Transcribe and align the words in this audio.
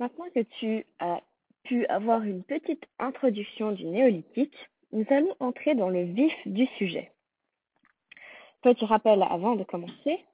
Maintenant 0.00 0.30
que 0.34 0.40
tu 0.58 0.86
as 0.98 1.20
pu 1.64 1.84
avoir 1.88 2.22
une 2.22 2.42
petite 2.42 2.86
introduction 2.98 3.72
du 3.72 3.84
néolithique, 3.84 4.56
nous 4.92 5.04
allons 5.10 5.36
entrer 5.40 5.74
dans 5.74 5.90
le 5.90 6.04
vif 6.04 6.32
du 6.46 6.64
sujet. 6.78 7.12
Petit 8.62 8.86
rappel 8.86 9.22
avant 9.22 9.56
de 9.56 9.64
commencer. 9.64 10.24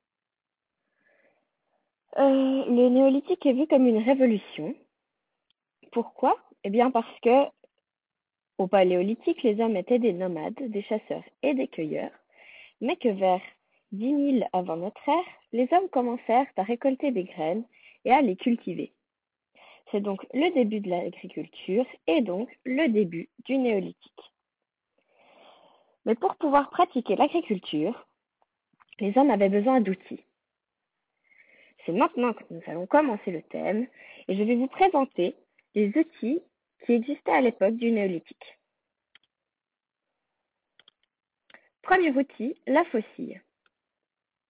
Euh, 2.16 2.64
le 2.64 2.88
néolithique 2.90 3.44
est 3.44 3.54
vu 3.54 3.66
comme 3.66 3.88
une 3.88 4.04
révolution. 4.04 4.72
Pourquoi? 5.90 6.38
Eh 6.62 6.70
bien 6.70 6.92
parce 6.92 7.20
que 7.20 7.46
au 8.58 8.68
paléolithique, 8.68 9.42
les 9.42 9.60
hommes 9.60 9.76
étaient 9.76 9.98
des 9.98 10.12
nomades, 10.12 10.54
des 10.54 10.82
chasseurs 10.82 11.24
et 11.42 11.54
des 11.54 11.66
cueilleurs, 11.66 12.12
mais 12.80 12.94
que 12.94 13.08
vers 13.08 13.42
10 13.90 14.38
000 14.38 14.48
avant 14.52 14.76
notre 14.76 15.08
ère, 15.08 15.24
les 15.52 15.68
hommes 15.72 15.88
commencèrent 15.88 16.46
à 16.56 16.62
récolter 16.62 17.10
des 17.10 17.24
graines 17.24 17.64
et 18.04 18.12
à 18.12 18.22
les 18.22 18.36
cultiver. 18.36 18.92
C'est 19.90 20.00
donc 20.00 20.26
le 20.32 20.52
début 20.52 20.80
de 20.80 20.90
l'agriculture 20.90 21.86
et 22.06 22.20
donc 22.20 22.48
le 22.64 22.88
début 22.88 23.28
du 23.44 23.56
néolithique. 23.56 24.32
Mais 26.04 26.14
pour 26.14 26.36
pouvoir 26.36 26.70
pratiquer 26.70 27.16
l'agriculture, 27.16 28.06
les 29.00 29.16
hommes 29.16 29.30
avaient 29.30 29.48
besoin 29.48 29.80
d'outils. 29.80 30.22
C'est 31.84 31.92
maintenant 31.92 32.32
que 32.32 32.42
nous 32.50 32.62
allons 32.66 32.86
commencer 32.86 33.30
le 33.30 33.42
thème 33.42 33.86
et 34.28 34.36
je 34.36 34.42
vais 34.42 34.56
vous 34.56 34.66
présenter 34.66 35.36
les 35.74 35.88
outils 35.96 36.40
qui 36.84 36.92
existaient 36.92 37.32
à 37.32 37.40
l'époque 37.40 37.76
du 37.76 37.90
néolithique. 37.92 38.58
Premier 41.82 42.10
outil, 42.10 42.60
la 42.66 42.84
faucille. 42.86 43.40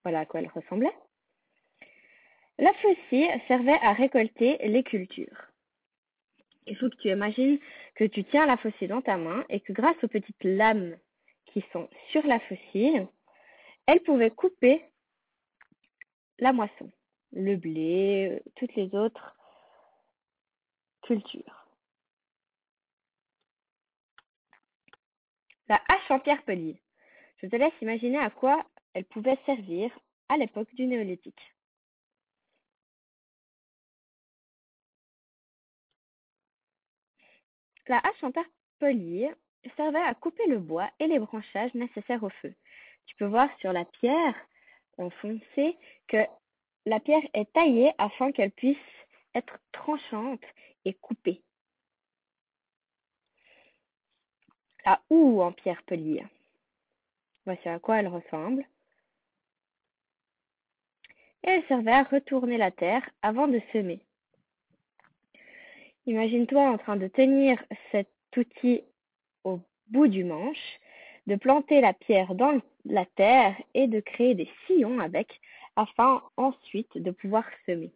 Voilà 0.02 0.20
à 0.20 0.26
quoi 0.26 0.40
elle 0.40 0.48
ressemblait. 0.48 0.94
La 2.58 2.72
faucille 2.74 3.28
servait 3.48 3.78
à 3.82 3.92
récolter 3.92 4.56
les 4.66 4.82
cultures. 4.82 5.50
Il 6.66 6.76
faut 6.76 6.88
que 6.88 6.96
tu 6.96 7.10
imagines 7.10 7.58
que 7.94 8.04
tu 8.04 8.24
tiens 8.24 8.46
la 8.46 8.56
faucille 8.56 8.88
dans 8.88 9.02
ta 9.02 9.16
main 9.16 9.44
et 9.48 9.60
que 9.60 9.72
grâce 9.72 10.02
aux 10.02 10.08
petites 10.08 10.42
lames 10.42 10.96
qui 11.46 11.62
sont 11.72 11.88
sur 12.10 12.26
la 12.26 12.40
faucille, 12.40 13.06
elle 13.86 14.00
pouvait 14.00 14.30
couper 14.30 14.82
la 16.38 16.52
moisson, 16.52 16.90
le 17.32 17.56
blé, 17.56 18.42
toutes 18.56 18.74
les 18.74 18.94
autres 18.94 19.36
cultures. 21.02 21.66
La 25.68 25.80
hache 25.88 26.10
en 26.10 26.20
pierre 26.20 26.42
polie. 26.44 26.80
Je 27.42 27.48
te 27.48 27.56
laisse 27.56 27.72
imaginer 27.82 28.18
à 28.18 28.30
quoi 28.30 28.64
elle 28.94 29.04
pouvait 29.04 29.38
servir 29.46 29.90
à 30.28 30.36
l'époque 30.36 30.72
du 30.74 30.86
néolithique. 30.86 31.55
La 37.88 37.98
hache 37.98 38.22
en 38.22 38.32
pierre 38.32 38.44
polie 38.78 39.28
servait 39.76 40.00
à 40.00 40.14
couper 40.14 40.46
le 40.46 40.58
bois 40.58 40.90
et 40.98 41.06
les 41.06 41.18
branchages 41.18 41.74
nécessaires 41.74 42.22
au 42.22 42.30
feu. 42.30 42.54
Tu 43.06 43.14
peux 43.16 43.26
voir 43.26 43.48
sur 43.60 43.72
la 43.72 43.84
pierre 43.84 44.34
enfoncée 44.98 45.76
que 46.08 46.24
la 46.84 47.00
pierre 47.00 47.22
est 47.34 47.52
taillée 47.52 47.92
afin 47.98 48.32
qu'elle 48.32 48.50
puisse 48.52 48.76
être 49.34 49.58
tranchante 49.72 50.42
et 50.84 50.94
coupée. 50.94 51.42
La 54.84 55.00
houe 55.10 55.40
en 55.42 55.52
pierre 55.52 55.82
polie? 55.82 56.20
Voici 57.44 57.68
à 57.68 57.78
quoi 57.78 57.98
elle 57.98 58.08
ressemble. 58.08 58.64
Et 61.44 61.50
elle 61.50 61.66
servait 61.66 61.92
à 61.92 62.04
retourner 62.04 62.56
la 62.56 62.70
terre 62.70 63.08
avant 63.22 63.46
de 63.46 63.60
semer. 63.72 64.05
Imagine-toi 66.06 66.70
en 66.70 66.78
train 66.78 66.96
de 66.96 67.08
tenir 67.08 67.62
cet 67.90 68.08
outil 68.36 68.82
au 69.44 69.60
bout 69.88 70.06
du 70.06 70.22
manche, 70.22 70.78
de 71.26 71.34
planter 71.34 71.80
la 71.80 71.92
pierre 71.92 72.34
dans 72.34 72.60
la 72.84 73.04
terre 73.04 73.56
et 73.74 73.88
de 73.88 73.98
créer 74.00 74.34
des 74.34 74.48
sillons 74.66 75.00
avec 75.00 75.40
afin 75.74 76.22
ensuite 76.36 76.96
de 76.96 77.10
pouvoir 77.10 77.44
semer. 77.66 77.92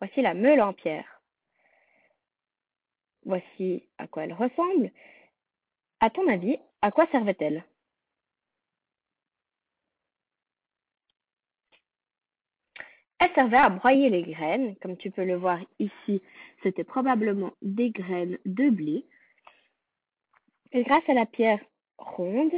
Voici 0.00 0.22
la 0.22 0.34
meule 0.34 0.62
en 0.62 0.72
pierre. 0.72 1.20
Voici 3.24 3.86
à 3.98 4.06
quoi 4.06 4.24
elle 4.24 4.32
ressemble. 4.32 4.90
À 6.00 6.10
ton 6.10 6.26
avis, 6.28 6.58
à 6.82 6.90
quoi 6.90 7.06
servait-elle? 7.10 7.64
Servait 13.32 13.56
à 13.56 13.68
broyer 13.68 14.10
les 14.10 14.22
graines. 14.22 14.76
Comme 14.76 14.96
tu 14.96 15.10
peux 15.10 15.24
le 15.24 15.36
voir 15.36 15.58
ici, 15.78 16.22
c'était 16.62 16.84
probablement 16.84 17.52
des 17.62 17.90
graines 17.90 18.38
de 18.44 18.70
blé. 18.70 19.04
Et 20.72 20.82
grâce 20.84 21.08
à 21.08 21.14
la 21.14 21.26
pierre 21.26 21.60
ronde, 21.98 22.52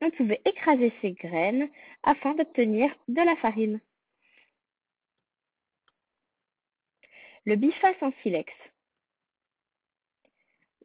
on 0.00 0.10
pouvait 0.10 0.40
écraser 0.44 0.92
ces 1.00 1.12
graines 1.12 1.68
afin 2.02 2.34
d'obtenir 2.34 2.94
de 3.08 3.20
la 3.20 3.36
farine. 3.36 3.80
Le 7.44 7.56
biface 7.56 8.02
en 8.02 8.12
silex. 8.22 8.52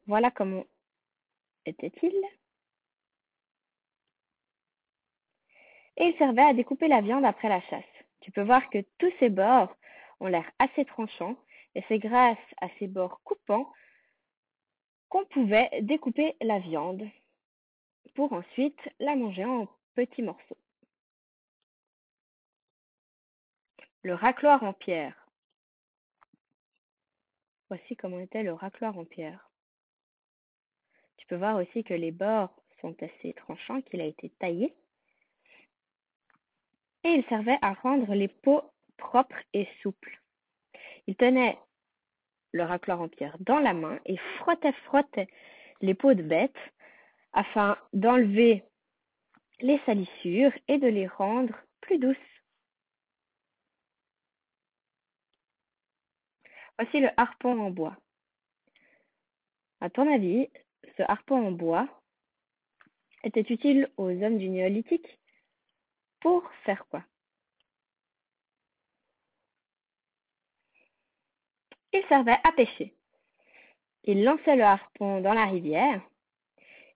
Voilà 0.06 0.32
comment 0.32 0.66
était-il 1.66 2.16
Et 5.98 6.06
il 6.06 6.18
servait 6.18 6.44
à 6.44 6.54
découper 6.54 6.88
la 6.88 7.02
viande 7.02 7.26
après 7.26 7.50
la 7.50 7.62
chasse. 7.62 7.97
Tu 8.28 8.34
peux 8.34 8.44
voir 8.44 8.70
que 8.70 8.80
tous 8.98 9.14
ces 9.22 9.30
bords 9.30 9.74
ont 10.20 10.28
l'air 10.28 10.52
assez 10.60 10.84
tranchants 10.84 11.38
et 11.76 11.84
c'est 11.88 11.98
grâce 11.98 12.38
à 12.60 12.68
ces 12.78 12.88
bords 12.88 13.22
coupants 13.24 13.72
qu'on 15.08 15.24
pouvait 15.28 15.70
découper 15.84 16.36
la 16.42 16.60
viande 16.60 17.08
pour 18.16 18.34
ensuite 18.34 18.82
la 19.00 19.16
manger 19.16 19.46
en 19.46 19.70
petits 19.96 20.24
morceaux. 20.24 20.58
Le 24.02 24.14
racloir 24.14 24.62
en 24.62 24.74
pierre. 24.74 25.26
Voici 27.70 27.96
comment 27.96 28.20
était 28.20 28.44
le 28.44 28.52
racloir 28.52 28.98
en 28.98 29.06
pierre. 29.06 29.50
Tu 31.16 31.28
peux 31.28 31.38
voir 31.38 31.56
aussi 31.56 31.86
que 31.86 31.94
les 31.94 32.12
bords 32.12 32.54
sont 32.82 33.02
assez 33.02 33.34
tranchants, 33.36 33.82
qu'il 33.84 34.02
a 34.02 34.06
été 34.06 34.32
taillé 34.32 34.76
et 37.04 37.10
il 37.10 37.24
servait 37.26 37.60
à 37.62 37.74
rendre 37.74 38.14
les 38.14 38.28
peaux 38.28 38.64
propres 38.98 39.42
et 39.54 39.68
souples. 39.82 40.20
Il 41.08 41.16
tenait 41.16 41.58
le 42.52 42.64
racloir 42.64 43.02
en 43.02 43.08
pierre 43.08 43.38
dans 43.40 43.60
la 43.60 43.74
main 43.74 44.00
et 44.06 44.18
frottait, 44.38 44.74
frottait 44.86 45.28
les 45.82 45.94
peaux 45.94 46.14
de 46.14 46.24
bête 46.24 46.58
afin 47.34 47.78
d'enlever 47.94 48.64
les 49.60 49.80
salissures 49.86 50.52
et 50.68 50.78
de 50.78 50.88
les 50.88 51.08
rendre 51.08 51.56
plus 51.82 52.00
douces. 52.00 52.18
Voici 56.78 57.00
le 57.00 57.10
harpon 57.18 57.60
en 57.60 57.72
bois. 57.72 57.98
À 59.82 59.90
ton 59.90 60.12
avis, 60.12 60.48
ce 60.98 61.04
harpon 61.08 61.48
en 61.48 61.52
bois 61.52 61.88
était 63.24 63.42
utile 63.42 63.90
aux 63.98 64.10
hommes 64.10 64.38
du 64.38 64.50
néolithique? 64.50 65.20
Faire 66.64 66.86
quoi? 66.90 67.04
Il 71.94 72.04
servait 72.08 72.40
à 72.44 72.52
pêcher. 72.52 72.94
Il 74.04 74.24
lançait 74.24 74.56
le 74.56 74.64
harpon 74.64 75.22
dans 75.22 75.34
la 75.34 75.46
rivière 75.46 76.02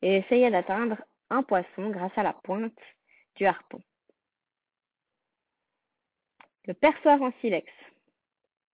et 0.02 0.18
essayait 0.18 0.52
d'atteindre 0.52 0.98
un 1.30 1.44
poisson 1.44 1.90
grâce 1.90 2.18
à 2.18 2.24
la 2.24 2.34
pointe 2.34 2.78
du 3.36 3.46
harpon. 3.46 3.82
Le 6.66 6.74
perçoir 6.74 7.22
en 7.22 7.32
silex. 7.42 7.68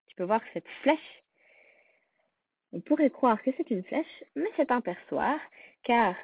Tu 0.07 0.15
peux 0.15 0.25
voir 0.25 0.41
cette 0.53 0.67
flèche. 0.81 1.23
On 2.73 2.81
pourrait 2.81 3.09
croire 3.09 3.41
que 3.41 3.51
c'est 3.55 3.69
une 3.69 3.83
flèche, 3.83 4.23
mais 4.35 4.51
c'est 4.57 4.71
un 4.71 4.81
perçoir, 4.81 5.39
car 5.83 6.15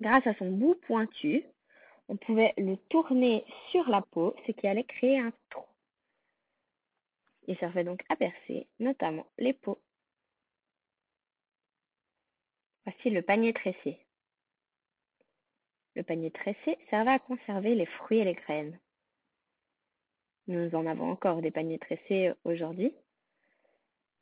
grâce 0.00 0.26
à 0.26 0.34
son 0.34 0.50
bout 0.50 0.74
pointu, 0.86 1.44
on 2.08 2.16
pouvait 2.16 2.54
le 2.56 2.76
tourner 2.88 3.44
sur 3.70 3.88
la 3.88 4.02
peau, 4.02 4.34
ce 4.46 4.52
qui 4.52 4.66
allait 4.66 4.84
créer 4.84 5.18
un 5.18 5.32
trou. 5.50 5.64
Il 7.46 7.56
servait 7.58 7.84
donc 7.84 8.02
à 8.08 8.16
percer, 8.16 8.66
notamment 8.78 9.26
les 9.38 9.52
peaux. 9.52 9.80
Voici 12.84 13.10
le 13.10 13.22
panier 13.22 13.52
tressé. 13.52 13.98
Le 15.94 16.02
panier 16.02 16.30
tressé 16.30 16.78
servait 16.90 17.12
à 17.12 17.18
conserver 17.18 17.74
les 17.74 17.86
fruits 17.86 18.18
et 18.18 18.24
les 18.24 18.34
graines. 18.34 18.78
Nous 20.46 20.74
en 20.74 20.86
avons 20.86 21.10
encore 21.10 21.40
des 21.40 21.50
paniers 21.50 21.78
tressés 21.78 22.32
aujourd'hui, 22.44 22.92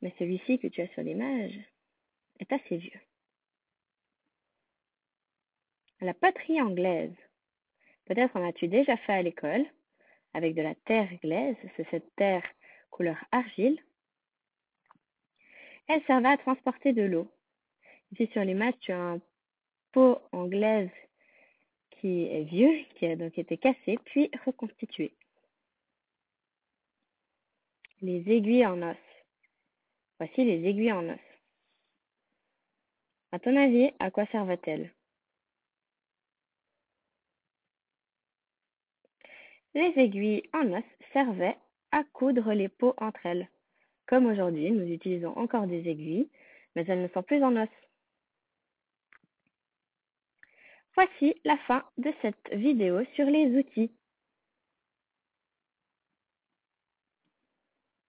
mais 0.01 0.13
celui-ci 0.19 0.59
que 0.59 0.67
tu 0.67 0.81
as 0.81 0.87
sur 0.89 1.03
l'image 1.03 1.59
est 2.39 2.51
assez 2.51 2.77
vieux. 2.77 2.99
La 5.99 6.13
poterie 6.13 6.61
anglaise. 6.61 7.15
Peut-être 8.05 8.35
en 8.35 8.47
as-tu 8.47 8.67
déjà 8.67 8.97
fait 8.97 9.13
à 9.13 9.21
l'école? 9.21 9.65
avec 10.33 10.55
de 10.55 10.61
la 10.61 10.75
terre 10.75 11.09
glaise, 11.21 11.55
c'est 11.75 11.87
cette 11.89 12.15
terre 12.15 12.43
couleur 12.89 13.17
argile. 13.31 13.79
Elle 15.87 16.03
servait 16.05 16.29
à 16.29 16.37
transporter 16.37 16.93
de 16.93 17.03
l'eau. 17.03 17.27
Ici 18.11 18.27
sur 18.31 18.43
l'image, 18.43 18.75
tu 18.81 18.91
as 18.91 18.99
un 18.99 19.21
pot 19.91 20.19
en 20.31 20.47
glaise 20.47 20.89
qui 21.91 22.25
est 22.25 22.43
vieux, 22.43 22.83
qui 22.95 23.05
a 23.05 23.15
donc 23.15 23.37
été 23.37 23.57
cassé, 23.57 23.97
puis 24.05 24.29
reconstitué. 24.45 25.13
Les 28.01 28.29
aiguilles 28.29 28.65
en 28.65 28.81
os. 28.81 28.97
Voici 30.19 30.43
les 30.43 30.67
aiguilles 30.67 30.91
en 30.91 31.09
os. 31.09 31.19
À 33.31 33.39
ton 33.39 33.55
avis, 33.55 33.91
à 33.99 34.11
quoi 34.11 34.25
servent-elles? 34.27 34.91
Les 39.75 39.93
aiguilles 39.97 40.43
en 40.53 40.71
os 40.71 40.83
servaient 41.13 41.57
à 41.91 42.03
coudre 42.03 42.53
les 42.53 42.69
peaux 42.69 42.93
entre 42.97 43.25
elles. 43.25 43.49
Comme 44.07 44.25
aujourd'hui, 44.27 44.71
nous 44.71 44.85
utilisons 44.85 45.35
encore 45.37 45.67
des 45.67 45.87
aiguilles, 45.87 46.29
mais 46.75 46.85
elles 46.87 47.01
ne 47.01 47.07
sont 47.07 47.23
plus 47.23 47.43
en 47.43 47.55
os. 47.55 47.69
Voici 50.95 51.35
la 51.43 51.57
fin 51.59 51.83
de 51.97 52.13
cette 52.21 52.53
vidéo 52.53 53.03
sur 53.15 53.25
les 53.25 53.47
outils. 53.57 53.91